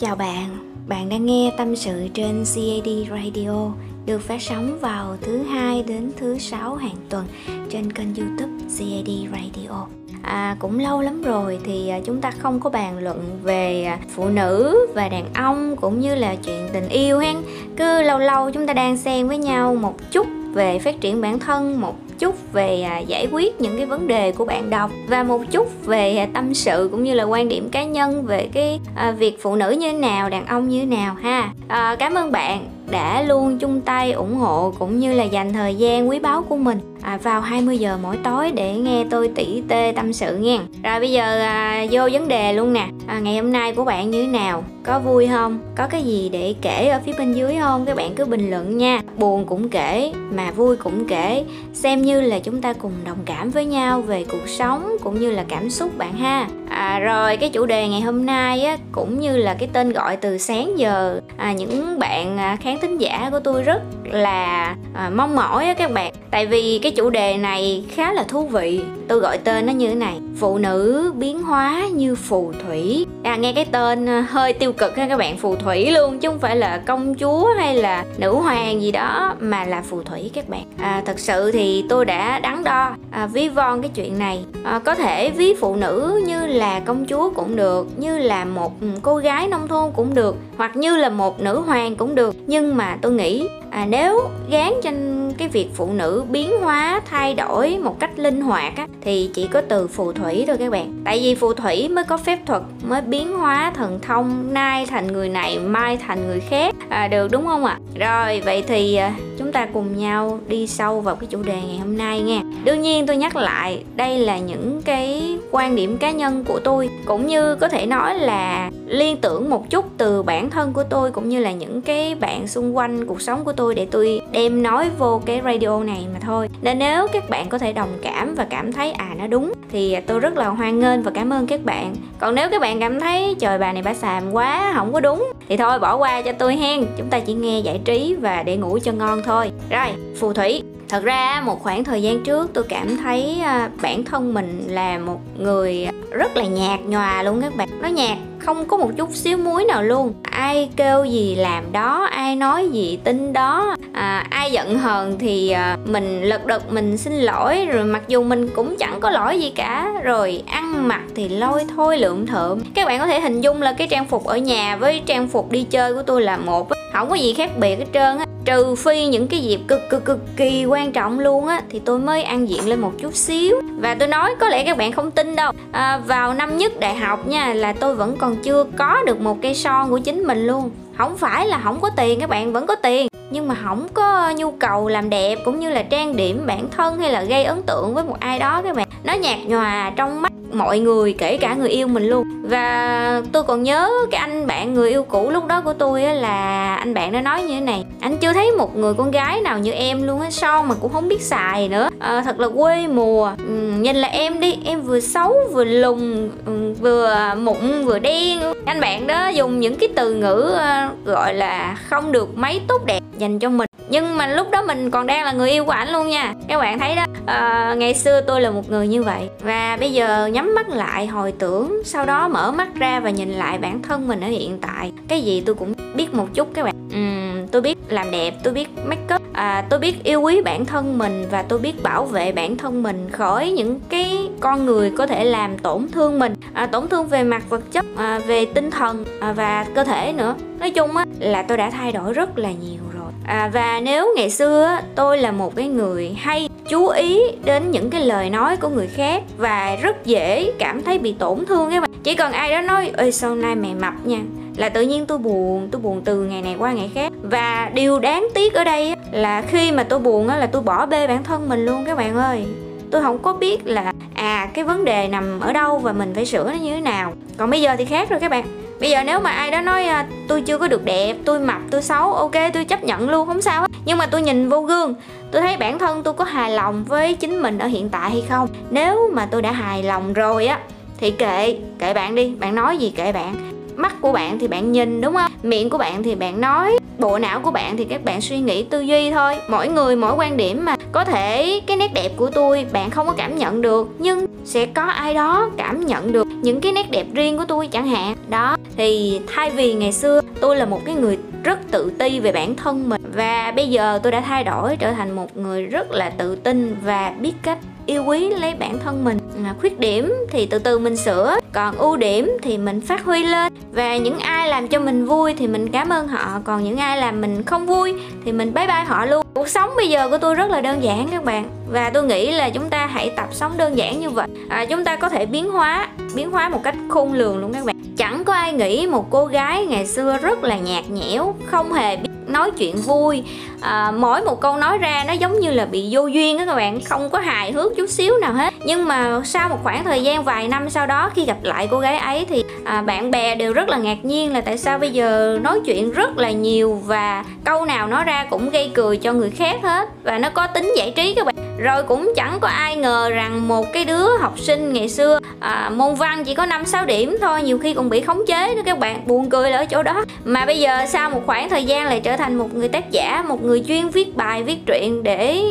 [0.00, 0.48] Chào bạn,
[0.88, 3.70] bạn đang nghe tâm sự trên CAD Radio
[4.06, 7.24] được phát sóng vào thứ hai đến thứ sáu hàng tuần
[7.70, 9.86] trên kênh YouTube CAD Radio.
[10.22, 13.98] À, cũng lâu lắm rồi thì à, chúng ta không có bàn luận về à,
[14.14, 17.36] phụ nữ và đàn ông cũng như là chuyện tình yêu hen
[17.76, 21.38] cứ lâu lâu chúng ta đang xen với nhau một chút về phát triển bản
[21.38, 25.22] thân một chút về à, giải quyết những cái vấn đề của bạn đọc và
[25.22, 28.80] một chút về à, tâm sự cũng như là quan điểm cá nhân về cái
[28.96, 31.52] à, việc phụ nữ như thế nào đàn ông như thế nào ha.
[31.68, 35.74] À, cảm ơn bạn đã luôn chung tay ủng hộ cũng như là dành thời
[35.74, 39.62] gian quý báu của mình à, vào 20 giờ mỗi tối để nghe tôi tỉ
[39.68, 40.58] tê tâm sự nha.
[40.82, 42.88] Rồi bây giờ à, vô vấn đề luôn nè.
[43.06, 44.64] À, ngày hôm nay của bạn như thế nào?
[44.82, 45.58] Có vui không?
[45.76, 47.84] Có cái gì để kể ở phía bên dưới không?
[47.86, 49.00] Các bạn cứ bình luận nha.
[49.16, 51.44] Buồn cũng kể, mà vui cũng kể.
[51.72, 55.30] Xem như là chúng ta cùng đồng cảm với nhau về cuộc sống cũng như
[55.30, 56.48] là cảm xúc bạn ha.
[56.68, 60.16] À, rồi cái chủ đề ngày hôm nay á, cũng như là cái tên gọi
[60.16, 65.10] từ sáng giờ à, những bạn à, khán thính giả của tôi rất là à,
[65.10, 68.80] mong mỏi á các bạn tại vì cái chủ đề này khá là thú vị.
[69.08, 73.06] Tôi gọi tên nó như thế này phụ nữ biến hóa như phù thủy.
[73.22, 76.28] À nghe cái tên ờ, hơi tiêu cực ha các bạn phù thủy luôn chứ
[76.28, 80.30] không phải là công chúa hay là nữ hoàng gì đó mà là phù thủy
[80.34, 80.62] các bạn.
[80.78, 84.44] À, thật sự thì tôi đã đắn đo à, ví von cái chuyện này.
[84.64, 88.80] À, có thể ví phụ nữ như là công chúa cũng được như là một
[88.80, 92.34] ừ, cô gái nông thôn cũng được hoặc như là một nữ hoàng cũng được.
[92.46, 97.34] Nhưng mà tôi nghĩ à, nếu gán trên cái việc phụ nữ biến hóa thay
[97.34, 101.02] đổi một cách linh hoạt á, thì chỉ có từ phù thủy thôi các bạn
[101.04, 105.06] tại vì phù thủy mới có phép thuật mới biến hóa thần thông nay thành
[105.06, 108.06] người này mai thành người khác à, được đúng không ạ à?
[108.08, 111.78] rồi vậy thì à, chúng ta cùng nhau đi sâu vào cái chủ đề ngày
[111.78, 112.42] hôm nay nha.
[112.64, 116.88] Đương nhiên tôi nhắc lại, đây là những cái quan điểm cá nhân của tôi.
[117.04, 121.10] Cũng như có thể nói là liên tưởng một chút từ bản thân của tôi,
[121.10, 124.62] cũng như là những cái bạn xung quanh cuộc sống của tôi để tôi đem
[124.62, 126.48] nói vô cái radio này mà thôi.
[126.62, 129.96] Nên nếu các bạn có thể đồng cảm và cảm thấy à nó đúng, thì
[130.06, 131.94] tôi rất là hoan nghênh và cảm ơn các bạn.
[132.18, 135.32] Còn nếu các bạn cảm thấy, trời, bà này bà xàm quá, không có đúng,
[135.48, 136.86] thì thôi bỏ qua cho tôi hen.
[136.98, 139.27] Chúng ta chỉ nghe giải trí và để ngủ cho ngon thôi
[139.70, 140.62] rồi phù thủy.
[140.88, 144.98] Thật ra một khoảng thời gian trước tôi cảm thấy à, bản thân mình là
[144.98, 147.68] một người rất là nhạt nhòa luôn các bạn.
[147.82, 150.14] Nó nhạt không có một chút xíu muối nào luôn.
[150.22, 153.76] Ai kêu gì làm đó ai nói gì tin đó.
[153.92, 158.22] À, ai giận hờn thì à, mình lật đật mình xin lỗi rồi mặc dù
[158.22, 159.92] mình cũng chẳng có lỗi gì cả.
[160.02, 162.60] Rồi ăn mặc thì lôi thôi lượm thượm.
[162.74, 165.50] Các bạn có thể hình dung là cái trang phục ở nhà với trang phục
[165.50, 166.68] đi chơi của tôi là một.
[166.92, 170.04] Không có gì khác biệt hết trơn á trừ phi những cái dịp cực cực
[170.04, 173.56] cực kỳ quan trọng luôn á thì tôi mới ăn diện lên một chút xíu.
[173.80, 175.52] Và tôi nói có lẽ các bạn không tin đâu.
[175.72, 179.38] À, vào năm nhất đại học nha là tôi vẫn còn chưa có được một
[179.42, 180.70] cây son của chính mình luôn.
[180.98, 184.32] Không phải là không có tiền các bạn vẫn có tiền nhưng mà không có
[184.36, 187.62] nhu cầu làm đẹp cũng như là trang điểm bản thân hay là gây ấn
[187.62, 188.88] tượng với một ai đó các bạn.
[189.04, 192.24] Nó nhạt nhòa trong mắt mọi người kể cả người yêu mình luôn.
[192.42, 196.12] Và tôi còn nhớ cái anh bạn người yêu cũ lúc đó của tôi á
[196.12, 197.84] là anh bạn nó nói như thế này.
[198.00, 200.92] Anh chưa thấy một người con gái nào như em luôn á son mà cũng
[200.92, 201.90] không biết xài nữa.
[201.98, 203.32] À, thật là quê mùa.
[203.38, 208.40] Ừ, nhìn là em đi em vừa xấu vừa lùn ừ, vừa mụn vừa đen.
[208.64, 212.86] Anh bạn đó dùng những cái từ ngữ ờ, gọi là không được mấy tốt
[212.86, 213.66] đẹp dành cho mình.
[213.90, 216.34] Nhưng mà lúc đó mình còn đang là người yêu của ảnh luôn nha.
[216.48, 219.28] Các bạn thấy đó à, ngày xưa tôi là một người như vậy.
[219.40, 223.32] Và bây giờ nhắm mắt lại hồi tưởng sau đó mở mắt ra và nhìn
[223.32, 224.92] lại bản thân mình ở hiện tại.
[225.08, 226.74] Cái gì tôi cũng biết một chút các bạn.
[226.88, 230.64] Uhm, tôi biết làm đẹp tôi biết make up à, tôi biết yêu quý bản
[230.64, 234.90] thân mình và tôi biết bảo vệ bản thân mình khỏi những cái con người
[234.90, 238.46] có thể làm tổn thương mình à, tổn thương về mặt vật chất à, về
[238.46, 240.34] tinh thần à, và cơ thể nữa.
[240.60, 242.87] Nói chung á là tôi đã thay đổi rất là nhiều
[243.28, 247.90] à, và nếu ngày xưa tôi là một cái người hay chú ý đến những
[247.90, 251.80] cái lời nói của người khác và rất dễ cảm thấy bị tổn thương các
[251.80, 251.90] bạn.
[252.04, 254.18] Chỉ cần ai đó nói ơi sau nay mày mập nha?
[254.58, 257.12] là tự nhiên tôi buồn tôi buồn từ ngày này qua ngày khác.
[257.22, 261.06] Và điều đáng tiếc ở đây là khi mà tôi buồn là tôi bỏ bê
[261.06, 262.44] bản thân mình luôn các bạn ơi.
[262.90, 266.26] Tôi không có biết là à cái vấn đề nằm ở đâu và mình phải
[266.26, 267.12] sửa nó như thế nào.
[267.36, 268.44] Còn bây giờ thì khác rồi các bạn.
[268.80, 271.60] Bây giờ nếu mà ai đó nói à, tôi chưa có được đẹp, tôi mập,
[271.70, 273.66] tôi xấu, ok, tôi chấp nhận luôn, không sao hết.
[273.84, 274.94] Nhưng mà tôi nhìn vô gương,
[275.30, 278.24] tôi thấy bản thân tôi có hài lòng với chính mình ở hiện tại hay
[278.28, 278.48] không?
[278.70, 280.58] Nếu mà tôi đã hài lòng rồi á,
[280.98, 283.34] thì kệ kệ bạn đi, bạn nói gì kệ bạn.
[283.76, 285.32] Mắt của bạn thì bạn nhìn, đúng không?
[285.42, 288.62] Miệng của bạn thì bạn nói, bộ não của bạn thì các bạn suy nghĩ
[288.62, 289.36] tư duy thôi.
[289.48, 290.76] Mỗi người, mỗi quan điểm mà.
[290.92, 294.66] Có thể cái nét đẹp của tôi bạn không có cảm nhận được, nhưng sẽ
[294.66, 298.16] có ai đó cảm nhận được những cái nét đẹp riêng của tôi chẳng hạn.
[298.28, 302.32] Đó thì thay vì ngày xưa tôi là một cái người rất tự ti về
[302.32, 303.02] bản thân mình.
[303.14, 306.76] Và bây giờ tôi đã thay đổi trở thành một người rất là tự tin
[306.84, 309.18] và biết cách yêu quý lấy bản thân mình.
[309.44, 313.24] À, khuyết điểm thì từ từ mình sửa còn ưu điểm thì mình phát huy
[313.24, 313.52] lên.
[313.72, 316.98] Và những ai làm cho mình vui thì mình cảm ơn họ còn những ai
[316.98, 319.26] làm mình không vui thì mình bye bye họ luôn.
[319.34, 322.32] Cuộc sống bây giờ của tôi rất là đơn giản các bạn và tôi nghĩ
[322.32, 324.28] là chúng ta hãy tập sống đơn giản như vậy.
[324.48, 327.64] À, chúng ta có thể biến hóa biến hóa một cách khôn lường luôn các
[327.64, 331.72] bạn chẳng có ai nghĩ một cô gái ngày xưa rất là nhạt nhẽo, không
[331.72, 333.22] hề biết nói chuyện vui
[333.60, 336.54] à, mỗi một câu nói ra nó giống như là bị vô duyên đó các
[336.54, 338.54] bạn không có hài hước chút xíu nào hết.
[338.64, 341.78] Nhưng mà sau một khoảng thời gian vài năm sau đó khi gặp lại cô
[341.78, 344.90] gái ấy thì à, bạn bè đều rất là ngạc nhiên là tại sao bây
[344.90, 349.12] giờ nói chuyện rất là nhiều và câu nào nói ra cũng gây cười cho
[349.12, 351.34] người khác hết và nó có tính giải trí các bạn.
[351.58, 355.70] Rồi cũng chẳng có ai ngờ rằng một cái đứa học sinh ngày xưa à,
[355.74, 358.62] môn văn chỉ có năm sáu điểm thôi nhiều khi còn bị khống chế nữa
[358.64, 360.04] các bạn buồn cười là ở chỗ đó.
[360.24, 363.24] Mà bây giờ sau một khoảng thời gian lại trở thành một người tác giả
[363.28, 365.42] một người chuyên viết bài, viết truyện để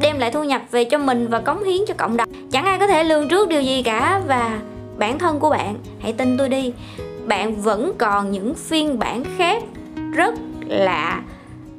[0.00, 2.28] đem lại thu nhập về cho mình và cống hiến cho cộng đồng.
[2.50, 4.60] Chẳng ai có thể lường trước điều gì cả và
[4.98, 5.76] bản thân của bạn.
[6.00, 6.72] Hãy tin tôi đi,
[7.24, 9.62] bạn vẫn còn những phiên bản khác
[10.12, 10.34] rất
[10.68, 11.22] là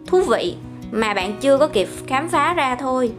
[0.08, 0.56] thú vị
[0.92, 3.12] mà bạn chưa có kịp khám phá ra thôi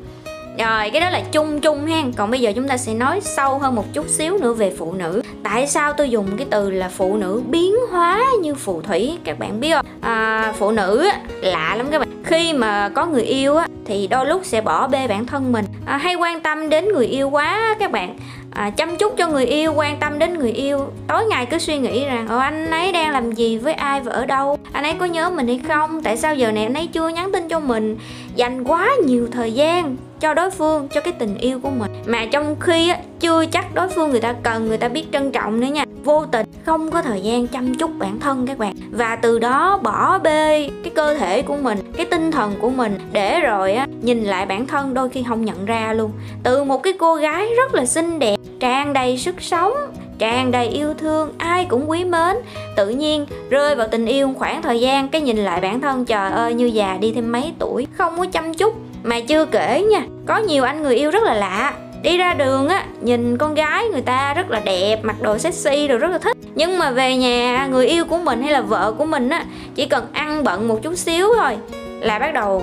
[0.59, 2.03] rồi cái đó là chung chung ha.
[2.17, 4.93] Còn bây giờ chúng ta sẽ nói sâu hơn một chút xíu nữa về phụ
[4.93, 5.23] nữ.
[5.43, 9.19] Tại sao tôi dùng cái từ là phụ nữ biến hóa như phù thủy?
[9.25, 9.87] Các bạn biết không?
[10.01, 11.11] À, phụ nữ
[11.41, 12.09] lạ lắm các bạn.
[12.25, 15.65] Khi mà có người yêu á thì đôi lúc sẽ bỏ bê bản thân mình.
[15.87, 18.17] À, hay quan tâm đến người yêu quá các bạn.
[18.51, 20.87] À, chăm chút cho người yêu quan tâm đến người yêu.
[21.07, 24.13] Tối ngày cứ suy nghĩ rằng ồ anh ấy đang làm gì với ai và
[24.13, 24.59] ở đâu?
[24.73, 26.03] Anh ấy có nhớ mình hay không?
[26.03, 27.97] Tại sao giờ này anh ấy chưa nhắn tin cho mình?
[28.37, 31.91] Dành quá nhiều thời gian cho đối phương cho cái tình yêu của mình.
[32.07, 35.33] Mà trong khi á, chưa chắc đối phương người ta cần người ta biết trân
[35.33, 35.85] trọng nữa nha.
[36.05, 38.75] Vô tình không có thời gian chăm chút bản thân các bạn.
[38.91, 42.99] Và từ đó bỏ bê cái cơ thể của mình cái tinh thần của mình
[43.13, 46.13] để rồi á nhìn lại bản thân đôi khi không nhận ra luôn.
[46.43, 49.73] Từ một cái cô gái rất là xinh đẹp tràn đầy sức sống
[50.19, 52.37] tràn đầy yêu thương, ai cũng quý mến.
[52.77, 56.33] Tự nhiên, rơi vào tình yêu khoảng thời gian, cái nhìn lại bản thân, trời
[56.33, 57.87] ơi, như già đi thêm mấy tuổi.
[57.99, 58.75] Không có chăm chút,
[59.05, 61.75] mà chưa kể nha, có nhiều anh người yêu rất là lạ.
[62.03, 65.89] Đi ra đường á, nhìn con gái người ta rất là đẹp, mặc đồ sexy
[65.89, 66.37] rồi rất là thích.
[66.55, 69.87] Nhưng mà về nhà, người yêu của mình hay là vợ của mình á, chỉ
[69.87, 71.57] cần ăn bận một chút xíu thôi
[72.01, 72.63] là bắt đầu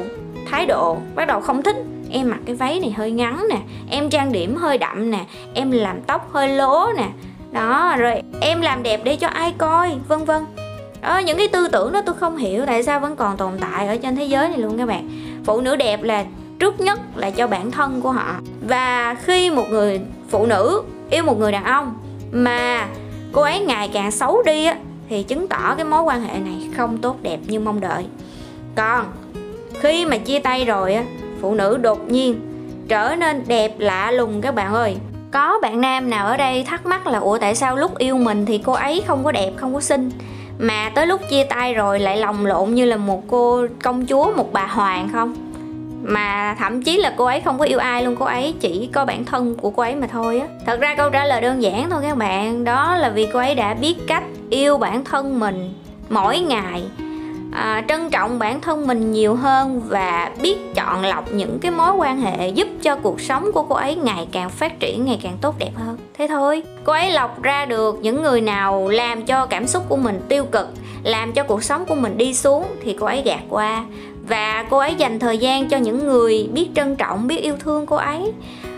[0.52, 1.76] thái độ, bắt đầu không thích.
[2.12, 3.58] Em mặc cái váy này hơi ngắn nè,
[3.90, 5.20] em trang điểm hơi đậm nè,
[5.54, 7.08] em làm tóc hơi lố nè
[7.54, 10.46] đó rồi em làm đẹp để cho ai coi vân vân.
[11.02, 13.88] Đó, những cái tư tưởng đó tôi không hiểu tại sao vẫn còn tồn tại
[13.88, 15.10] ở trên thế giới này luôn các bạn.
[15.46, 16.26] Phụ nữ đẹp là
[16.60, 18.36] trước nhất là cho bản thân của họ.
[18.68, 21.94] Và khi một người phụ nữ yêu một người đàn ông
[22.32, 22.88] mà
[23.32, 24.76] cô ấy ngày càng xấu đi á
[25.10, 28.06] thì chứng tỏ cái mối quan hệ này không tốt đẹp như mong đợi.
[28.76, 29.06] Còn
[29.80, 31.04] khi mà chia tay rồi á
[31.42, 32.42] phụ nữ đột nhiên
[32.88, 34.96] trở nên đẹp lạ lùng các bạn ơi
[35.34, 38.46] có bạn nam nào ở đây thắc mắc là, ủa, tại sao lúc yêu mình
[38.46, 40.12] thì cô ấy không có đẹp, không có xinh?
[40.60, 44.32] Mà tới lúc chia tay rồi lại lồng lộn như là một cô công chúa,
[44.38, 45.36] một bà hoàng không?
[46.04, 49.06] Mà thậm chí là cô ấy không có yêu ai luôn, cô ấy chỉ có
[49.06, 50.48] bản thân của cô ấy mà thôi á.
[50.66, 53.56] Thật ra câu trả lời đơn giản thôi các bạn, đó là vì cô ấy
[53.56, 55.74] đã biết cách yêu bản thân mình
[56.10, 56.84] mỗi ngày
[57.54, 61.92] à, trân trọng bản thân mình nhiều hơn và biết chọn lọc những cái mối
[61.92, 65.38] quan hệ giúp cho cuộc sống của cô ấy ngày càng phát triển ngày càng
[65.42, 65.98] tốt đẹp hơn.
[66.14, 69.98] Thế thôi cô ấy lọc ra được những người nào làm cho cảm xúc của
[69.98, 70.68] mình tiêu cực
[71.04, 73.86] làm cho cuộc sống của mình đi xuống thì cô ấy gạt qua.
[74.28, 77.86] Và cô ấy dành thời gian cho những người biết trân trọng biết yêu thương
[77.86, 78.34] cô ấy.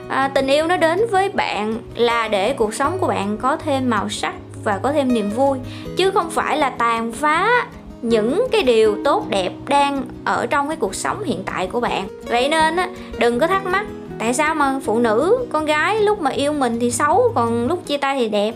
[0.09, 3.89] À, tình yêu nó đến với bạn là để cuộc sống của bạn có thêm
[3.89, 5.57] màu sắc và có thêm niềm vui
[5.97, 7.67] chứ không phải là tàn phá
[8.09, 12.07] những cái điều tốt đẹp đang ở trong cái cuộc sống hiện tại của bạn.
[12.27, 13.85] Vậy nên á, đừng có thắc mắc,
[14.19, 17.85] tại sao mà phụ nữ, con gái lúc mà yêu mình thì xấu, còn lúc
[17.85, 18.55] chia tay thì đẹp?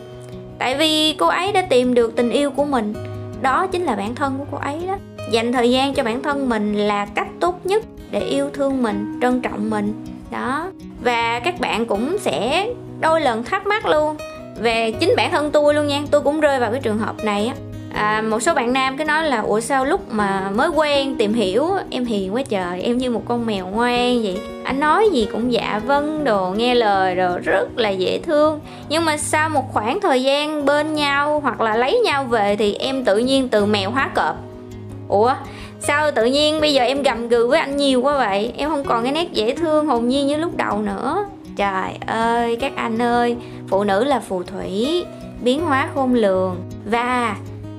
[0.59, 2.93] Tại vì cô ấy đã tìm được tình yêu của mình.
[3.41, 4.95] Đó chính là bản thân của cô ấy đó.
[5.31, 9.19] Dành thời gian cho bản thân mình là cách tốt nhất để yêu thương mình,
[9.21, 10.05] trân trọng mình.
[10.31, 10.71] Đó.
[11.03, 12.67] Và các bạn cũng sẽ
[13.01, 14.17] đôi lần thắc mắc luôn
[14.59, 16.01] về chính bản thân tôi luôn nha.
[16.11, 17.55] Tôi cũng rơi vào cái trường hợp này á
[17.99, 21.33] à, một số bạn nam cứ nói là ủa sao lúc mà mới quen tìm
[21.33, 24.41] hiểu em hiền quá trời em như một con mèo ngoan vậy?
[24.63, 28.59] Anh nói gì cũng dạ vâng đồ nghe lời rồi rất là dễ thương.
[28.89, 32.73] Nhưng mà sau một khoảng thời gian bên nhau hoặc là lấy nhau về thì
[32.73, 34.35] em tự nhiên từ mèo hóa cọp.
[35.07, 35.33] Ủa
[35.79, 38.53] sao tự nhiên bây giờ em gầm gừ với anh nhiều quá vậy?
[38.57, 41.25] Em không còn cái nét dễ thương hồn nhiên như lúc đầu nữa.
[41.55, 43.35] Trời ơi các anh ơi
[43.67, 45.03] phụ nữ là phù thủy
[45.41, 46.55] biến hóa khôn lường.
[46.85, 47.35] Và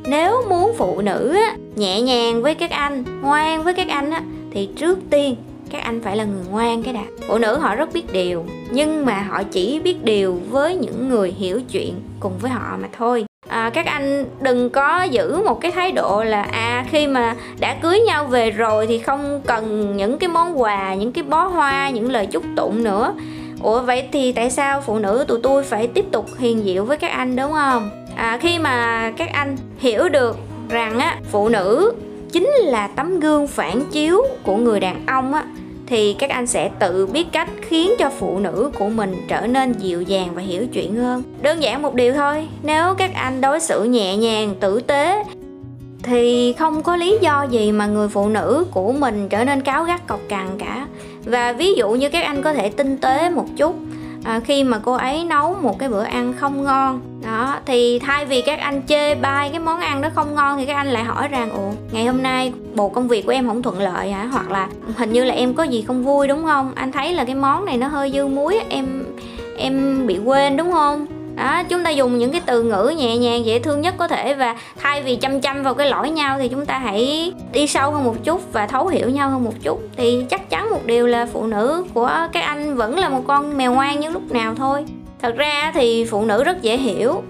[0.07, 4.23] nếu muốn phụ nữ á, nhẹ nhàng với các anh ngoan với các anh á,
[4.55, 5.37] thì trước tiên
[5.71, 7.05] các anh phải là người ngoan cái đã.
[7.29, 11.35] Phụ nữ họ rất biết điều nhưng mà họ chỉ biết điều với những người
[11.39, 13.25] hiểu chuyện cùng với họ mà thôi.
[13.49, 17.75] À, các anh đừng có giữ một cái thái độ là à khi mà đã
[17.75, 21.91] cưới nhau về rồi thì không cần những cái món quà những cái bó hoa
[21.91, 23.15] những lời chúc tụng nữa.
[23.63, 26.97] Ủa vậy thì tại sao phụ nữ tụi tôi phải tiếp tục hiền diệu với
[26.97, 28.00] các anh đúng không?
[28.21, 30.37] À, khi mà các anh hiểu được
[30.69, 31.93] rằng á phụ nữ
[32.33, 35.45] chính là tấm gương phản chiếu của người đàn ông á
[35.87, 39.73] thì các anh sẽ tự biết cách khiến cho phụ nữ của mình trở nên
[39.73, 41.23] dịu dàng và hiểu chuyện hơn.
[41.43, 45.25] Đơn giản một điều thôi nếu các anh đối xử nhẹ nhàng tử tế
[46.03, 49.85] thì không có lý do gì mà người phụ nữ của mình trở nên cáo
[49.85, 50.87] gắt cọc cằn cả.
[51.25, 53.75] Và ví dụ như các anh có thể tinh tế một chút
[54.25, 58.27] à, khi mà cô ấy nấu một cái bữa ăn không ngon đó thì thay
[58.27, 61.05] vì các anh chê bai cái món ăn đó không ngon thì các anh lại
[61.05, 64.25] hỏi rằng ủa ngày hôm nay bộ công việc của em không thuận lợi hả?
[64.25, 66.73] Hoặc là hình như là em có gì không vui đúng không?
[66.75, 69.05] Anh thấy là cái món này nó hơi dư muối em
[69.57, 71.07] em bị quên đúng không?
[71.41, 74.35] Đó chúng ta dùng những cái từ ngữ nhẹ nhàng dễ thương nhất có thể
[74.35, 77.91] và thay vì chăm chăm vào cái lỗi nhau thì chúng ta hãy đi sâu
[77.91, 79.81] hơn một chút và thấu hiểu nhau hơn một chút.
[79.97, 83.57] Thì chắc chắn một điều là phụ nữ của các anh vẫn là một con
[83.57, 84.85] mèo ngoan như lúc nào thôi.
[85.23, 87.23] Thật ra thì phụ nữ rất dễ hiểu.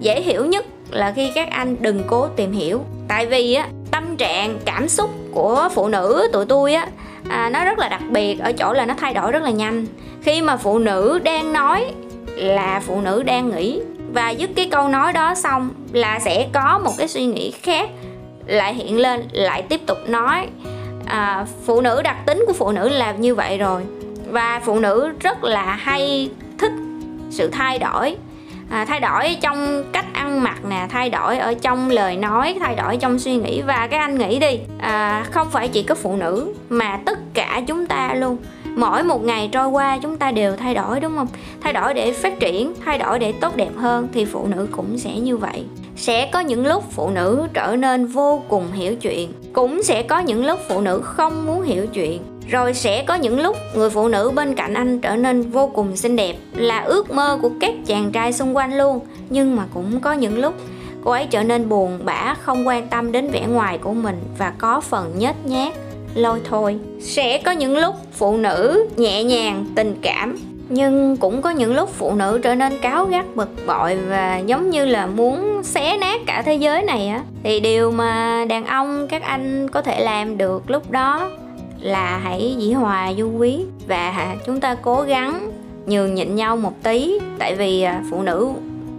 [0.00, 2.80] Dễ hiểu nhất là khi các anh đừng cố tìm hiểu.
[3.08, 6.86] Tại vì á tâm trạng cảm xúc của phụ nữ tụi tôi á
[7.28, 9.86] à, nó rất là đặc biệt ở chỗ là nó thay đổi rất là nhanh.
[10.22, 11.92] Khi mà phụ nữ đang nói
[12.36, 13.80] là phụ nữ đang nghĩ.
[14.12, 17.88] Và dứt cái câu nói đó xong là sẽ có một cái suy nghĩ khác
[18.46, 20.46] lại hiện lên lại tiếp tục nói
[21.06, 23.82] à, phụ nữ đặc tính của phụ nữ là như vậy rồi.
[24.30, 26.72] Và phụ nữ rất là hay thích
[27.30, 28.16] sự thay đổi.
[28.70, 32.74] À, thay đổi trong cách ăn mặc nè thay đổi ở trong lời nói thay
[32.74, 33.62] đổi trong suy nghĩ.
[33.62, 37.60] Và các anh nghĩ đi à, không phải chỉ có phụ nữ mà tất cả
[37.66, 38.36] chúng ta luôn
[38.74, 41.28] mỗi một ngày trôi qua chúng ta đều thay đổi, đúng không?
[41.60, 44.98] Thay đổi để phát triển, thay đổi để tốt đẹp hơn thì phụ nữ cũng
[44.98, 45.64] sẽ như vậy.
[45.96, 50.18] Sẽ có những lúc phụ nữ trở nên vô cùng hiểu chuyện, cũng sẽ có
[50.18, 52.22] những lúc phụ nữ không muốn hiểu chuyện.
[52.50, 55.96] Rồi sẽ có những lúc người phụ nữ bên cạnh anh trở nên vô cùng
[55.96, 59.00] xinh đẹp, là ước mơ của các chàng trai xung quanh luôn.
[59.30, 60.54] Nhưng mà cũng có những lúc
[61.04, 64.52] cô ấy trở nên buồn bã, không quan tâm đến vẻ ngoài của mình và
[64.58, 65.72] có phần nhếch nhác
[66.14, 66.76] lôi thôi.
[67.00, 70.36] Sẽ có những lúc phụ nữ nhẹ nhàng tình cảm
[70.68, 74.70] nhưng cũng có những lúc phụ nữ trở nên cáo gắt bực bội và giống
[74.70, 77.22] như là muốn xé nát cả thế giới này á.
[77.42, 81.30] Thì điều mà đàn ông các anh có thể làm được lúc đó
[81.80, 85.50] là hãy dĩ hòa du quý và chúng ta cố gắng
[85.86, 87.18] nhường nhịn nhau một tí.
[87.38, 88.48] Tại vì à, phụ nữ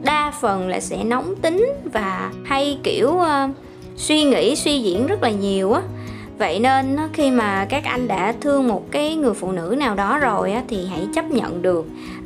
[0.03, 3.49] đa phần là sẽ nóng tính và hay kiểu uh,
[3.97, 5.81] suy nghĩ suy diễn rất là nhiều á
[6.37, 10.17] vậy nên khi mà các anh đã thương một cái người phụ nữ nào đó
[10.17, 11.85] rồi thì hãy chấp nhận được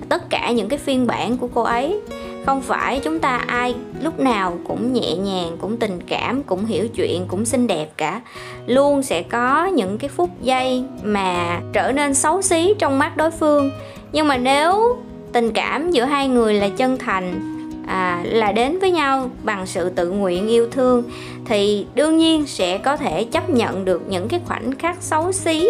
[0.10, 2.00] tất cả những cái phiên bản của cô ấy.
[2.46, 6.88] Không phải chúng ta ai lúc nào cũng nhẹ nhàng, cũng tình cảm, cũng hiểu
[6.88, 8.22] chuyện, cũng xinh đẹp cả.
[8.66, 13.32] Luôn sẽ có những cái phút giây mà trở nên xấu xí trong mắt đối
[13.32, 13.72] phương.
[14.12, 14.98] Nhưng mà nếu
[15.34, 17.59] tình cảm giữa hai người là chân thành
[17.90, 21.04] à, là đến với nhau bằng sự tự nguyện yêu thương
[21.46, 25.70] thì đương nhiên sẽ có thể chấp nhận được những cái khoảnh khắc xấu xí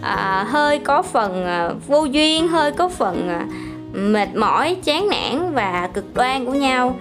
[0.00, 3.46] à, hơi có phần à, vô duyên hơi có phần à,
[3.92, 6.96] mệt mỏi chán nản và cực đoan của nhau.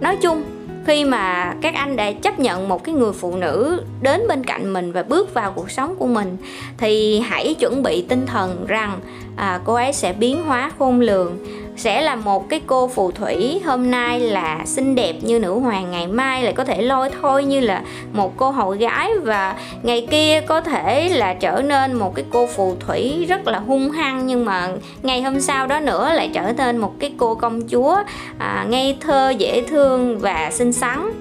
[0.00, 0.42] Nói chung
[0.86, 4.72] khi mà các anh đã chấp nhận một cái người phụ nữ đến bên cạnh
[4.72, 6.36] mình và bước vào cuộc sống của mình
[6.78, 9.00] thì hãy chuẩn bị tinh thần rằng
[9.36, 11.38] à, cô ấy sẽ biến hóa khôn lường
[11.78, 13.60] sẽ là một cái cô phù thủy.
[13.66, 17.44] Hôm nay là xinh đẹp như nữ hoàng ngày mai lại có thể lôi thôi
[17.44, 17.82] như là
[18.12, 19.10] một cô hậu gái.
[19.22, 23.58] Và ngày kia có thể là trở nên một cái cô phù thủy rất là
[23.58, 24.68] hung hăng nhưng mà
[25.02, 27.96] ngày hôm sau đó nữa lại trở nên một cái cô công chúa
[28.38, 31.12] à, ngây thơ dễ thương và xinh xắn.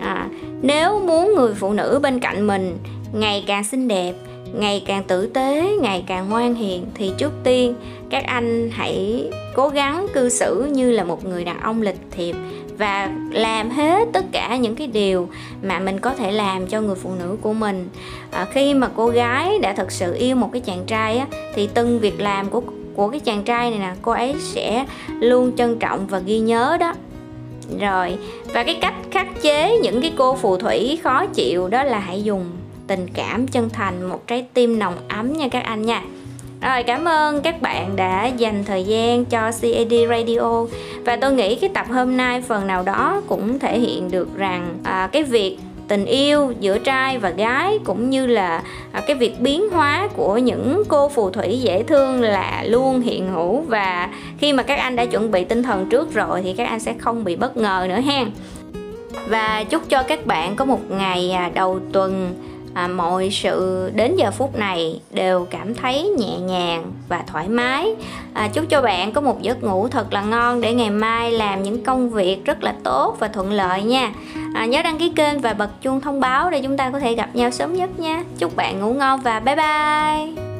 [0.00, 0.26] À,
[0.62, 2.78] nếu muốn người phụ nữ bên cạnh mình
[3.12, 4.12] ngày càng xinh đẹp
[4.52, 7.74] ngày càng tử tế ngày càng ngoan hiền thì trước tiên
[8.10, 12.36] các anh hãy cố gắng cư xử như là một người đàn ông lịch thiệp
[12.78, 15.28] và làm hết tất cả những cái điều
[15.62, 17.88] mà mình có thể làm cho người phụ nữ của mình.
[18.30, 21.68] À, khi mà cô gái đã thật sự yêu một cái chàng trai á, thì
[21.74, 22.62] từng việc làm của
[22.94, 24.86] của cái chàng trai này nè cô ấy sẽ
[25.20, 26.94] luôn trân trọng và ghi nhớ đó.
[27.80, 28.16] Rồi
[28.52, 32.22] và cái cách khắc chế những cái cô phù thủy khó chịu đó là hãy
[32.22, 32.44] dùng
[32.86, 36.02] tình cảm chân thành một trái tim nồng ấm nha các anh nha.
[36.60, 40.64] Rồi cảm ơn các bạn đã dành thời gian cho CAD Radio.
[41.04, 44.78] Và tôi nghĩ cái tập hôm nay phần nào đó cũng thể hiện được rằng
[44.84, 45.58] à, cái việc
[45.88, 48.62] tình yêu giữa trai và gái cũng như là
[48.92, 53.32] à, cái việc biến hóa của những cô phù thủy dễ thương là luôn hiện
[53.32, 53.60] hữu.
[53.60, 54.08] Và
[54.38, 56.94] khi mà các anh đã chuẩn bị tinh thần trước rồi thì các anh sẽ
[56.98, 58.30] không bị bất ngờ nữa hen.
[59.28, 62.34] Và chúc cho các bạn có một ngày à, đầu tuần
[62.74, 67.94] à, mọi sự đến giờ phút này đều cảm thấy nhẹ nhàng và thoải mái.
[68.34, 71.62] À, chúc cho bạn có một giấc ngủ thật là ngon để ngày mai làm
[71.62, 74.12] những công việc rất là tốt và thuận lợi nha.
[74.54, 77.14] À, nhớ đăng ký kênh và bật chuông thông báo để chúng ta có thể
[77.14, 78.24] gặp nhau sớm nhất nha.
[78.38, 80.51] Chúc bạn ngủ ngon và bye bye!